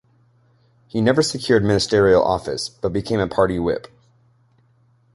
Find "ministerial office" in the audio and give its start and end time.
1.63-2.69